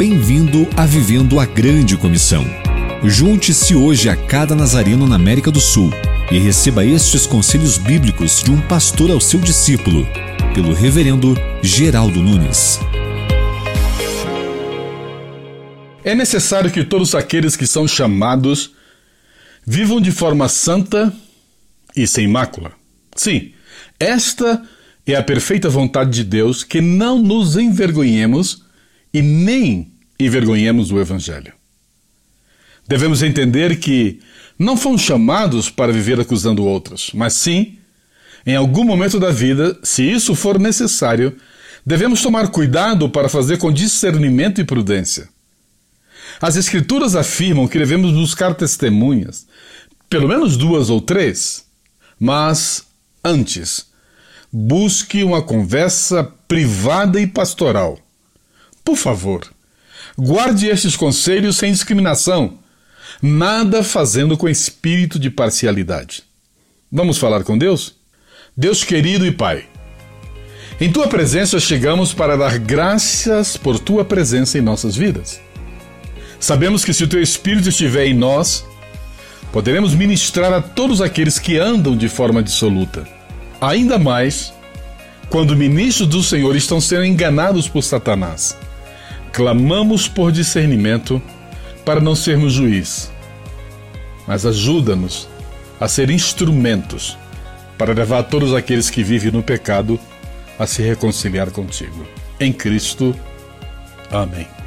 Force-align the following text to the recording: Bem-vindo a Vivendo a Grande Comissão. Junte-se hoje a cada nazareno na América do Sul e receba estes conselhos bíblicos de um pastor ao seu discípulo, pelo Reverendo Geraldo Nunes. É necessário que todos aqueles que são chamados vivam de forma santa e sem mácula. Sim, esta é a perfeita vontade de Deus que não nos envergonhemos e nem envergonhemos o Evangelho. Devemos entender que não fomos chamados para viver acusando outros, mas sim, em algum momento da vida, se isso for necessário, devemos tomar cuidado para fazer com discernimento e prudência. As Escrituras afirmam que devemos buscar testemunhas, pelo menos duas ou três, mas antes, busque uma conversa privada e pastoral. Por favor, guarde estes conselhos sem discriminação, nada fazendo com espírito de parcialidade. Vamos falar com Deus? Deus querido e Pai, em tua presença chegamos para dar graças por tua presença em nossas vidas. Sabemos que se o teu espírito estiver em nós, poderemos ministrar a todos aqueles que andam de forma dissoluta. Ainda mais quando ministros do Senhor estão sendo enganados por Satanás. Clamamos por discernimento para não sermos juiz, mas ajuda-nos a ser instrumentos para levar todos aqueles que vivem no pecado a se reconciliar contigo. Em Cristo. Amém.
Bem-vindo 0.00 0.66
a 0.78 0.86
Vivendo 0.86 1.38
a 1.38 1.44
Grande 1.44 1.94
Comissão. 1.94 2.42
Junte-se 3.04 3.74
hoje 3.74 4.08
a 4.08 4.16
cada 4.16 4.54
nazareno 4.54 5.06
na 5.06 5.16
América 5.16 5.50
do 5.50 5.60
Sul 5.60 5.90
e 6.32 6.38
receba 6.38 6.82
estes 6.82 7.26
conselhos 7.26 7.76
bíblicos 7.76 8.42
de 8.42 8.50
um 8.50 8.66
pastor 8.66 9.10
ao 9.10 9.20
seu 9.20 9.38
discípulo, 9.38 10.06
pelo 10.54 10.72
Reverendo 10.72 11.34
Geraldo 11.62 12.22
Nunes. 12.22 12.80
É 16.02 16.14
necessário 16.14 16.70
que 16.70 16.82
todos 16.82 17.14
aqueles 17.14 17.54
que 17.54 17.66
são 17.66 17.86
chamados 17.86 18.70
vivam 19.66 20.00
de 20.00 20.12
forma 20.12 20.48
santa 20.48 21.12
e 21.94 22.06
sem 22.06 22.26
mácula. 22.26 22.72
Sim, 23.14 23.52
esta 23.98 24.66
é 25.06 25.14
a 25.14 25.22
perfeita 25.22 25.68
vontade 25.68 26.10
de 26.10 26.24
Deus 26.24 26.64
que 26.64 26.80
não 26.80 27.18
nos 27.18 27.58
envergonhemos 27.58 28.69
e 29.12 29.22
nem 29.22 29.92
envergonhemos 30.18 30.90
o 30.90 31.00
Evangelho. 31.00 31.52
Devemos 32.86 33.22
entender 33.22 33.78
que 33.78 34.20
não 34.58 34.76
fomos 34.76 35.02
chamados 35.02 35.70
para 35.70 35.92
viver 35.92 36.20
acusando 36.20 36.64
outros, 36.64 37.10
mas 37.14 37.34
sim, 37.34 37.78
em 38.44 38.56
algum 38.56 38.84
momento 38.84 39.18
da 39.18 39.30
vida, 39.30 39.78
se 39.82 40.02
isso 40.02 40.34
for 40.34 40.58
necessário, 40.58 41.36
devemos 41.84 42.20
tomar 42.20 42.48
cuidado 42.48 43.08
para 43.08 43.28
fazer 43.28 43.58
com 43.58 43.72
discernimento 43.72 44.60
e 44.60 44.64
prudência. 44.64 45.28
As 46.40 46.56
Escrituras 46.56 47.14
afirmam 47.14 47.68
que 47.68 47.78
devemos 47.78 48.12
buscar 48.12 48.54
testemunhas, 48.54 49.46
pelo 50.08 50.28
menos 50.28 50.56
duas 50.56 50.90
ou 50.90 51.00
três, 51.00 51.64
mas 52.18 52.84
antes, 53.24 53.86
busque 54.52 55.22
uma 55.22 55.42
conversa 55.42 56.24
privada 56.48 57.20
e 57.20 57.26
pastoral. 57.26 57.98
Por 58.90 58.96
favor, 58.96 59.42
guarde 60.18 60.66
estes 60.66 60.96
conselhos 60.96 61.58
sem 61.58 61.70
discriminação, 61.70 62.58
nada 63.22 63.84
fazendo 63.84 64.36
com 64.36 64.48
espírito 64.48 65.16
de 65.16 65.30
parcialidade. 65.30 66.24
Vamos 66.90 67.16
falar 67.16 67.44
com 67.44 67.56
Deus? 67.56 67.94
Deus 68.56 68.82
querido 68.82 69.24
e 69.24 69.30
Pai, 69.30 69.64
em 70.80 70.90
tua 70.90 71.06
presença 71.06 71.60
chegamos 71.60 72.12
para 72.12 72.36
dar 72.36 72.58
graças 72.58 73.56
por 73.56 73.78
tua 73.78 74.04
presença 74.04 74.58
em 74.58 74.60
nossas 74.60 74.96
vidas. 74.96 75.40
Sabemos 76.40 76.84
que 76.84 76.92
se 76.92 77.04
o 77.04 77.08
teu 77.08 77.22
espírito 77.22 77.68
estiver 77.68 78.06
em 78.06 78.14
nós, 78.14 78.64
poderemos 79.52 79.94
ministrar 79.94 80.52
a 80.52 80.60
todos 80.60 81.00
aqueles 81.00 81.38
que 81.38 81.58
andam 81.58 81.96
de 81.96 82.08
forma 82.08 82.42
dissoluta. 82.42 83.06
Ainda 83.60 84.00
mais 84.00 84.52
quando 85.28 85.54
ministros 85.54 86.08
do 86.08 86.24
Senhor 86.24 86.56
estão 86.56 86.80
sendo 86.80 87.04
enganados 87.04 87.68
por 87.68 87.82
Satanás. 87.82 88.58
Clamamos 89.32 90.08
por 90.08 90.32
discernimento 90.32 91.22
para 91.84 92.00
não 92.00 92.14
sermos 92.14 92.52
juiz, 92.52 93.10
mas 94.26 94.44
ajuda-nos 94.44 95.28
a 95.80 95.88
ser 95.88 96.10
instrumentos 96.10 97.16
para 97.78 97.94
levar 97.94 98.24
todos 98.24 98.54
aqueles 98.54 98.90
que 98.90 99.02
vivem 99.02 99.32
no 99.32 99.42
pecado 99.42 99.98
a 100.58 100.66
se 100.66 100.82
reconciliar 100.82 101.50
contigo. 101.50 102.06
Em 102.38 102.52
Cristo. 102.52 103.16
Amém. 104.10 104.59